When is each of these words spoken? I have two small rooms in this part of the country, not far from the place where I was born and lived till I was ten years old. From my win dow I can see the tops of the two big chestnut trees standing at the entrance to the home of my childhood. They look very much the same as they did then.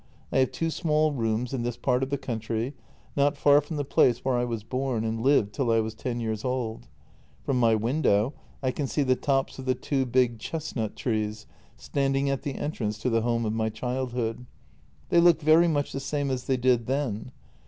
I 0.31 0.39
have 0.39 0.51
two 0.51 0.71
small 0.71 1.11
rooms 1.11 1.53
in 1.53 1.61
this 1.61 1.77
part 1.77 2.01
of 2.01 2.09
the 2.09 2.17
country, 2.17 2.73
not 3.15 3.37
far 3.37 3.61
from 3.61 3.77
the 3.77 3.85
place 3.85 4.25
where 4.25 4.33
I 4.35 4.45
was 4.45 4.63
born 4.63 5.03
and 5.03 5.21
lived 5.21 5.53
till 5.53 5.69
I 5.71 5.79
was 5.79 5.93
ten 5.93 6.19
years 6.19 6.43
old. 6.43 6.87
From 7.43 7.59
my 7.59 7.75
win 7.75 8.01
dow 8.01 8.33
I 8.63 8.71
can 8.71 8.87
see 8.87 9.03
the 9.03 9.15
tops 9.15 9.59
of 9.59 9.65
the 9.65 9.75
two 9.75 10.07
big 10.07 10.39
chestnut 10.39 10.95
trees 10.95 11.45
standing 11.77 12.31
at 12.31 12.41
the 12.41 12.55
entrance 12.55 12.97
to 12.97 13.11
the 13.11 13.21
home 13.21 13.45
of 13.45 13.53
my 13.53 13.69
childhood. 13.69 14.47
They 15.09 15.19
look 15.19 15.39
very 15.39 15.67
much 15.67 15.91
the 15.91 15.99
same 15.99 16.31
as 16.31 16.45
they 16.45 16.57
did 16.57 16.87
then. 16.87 17.31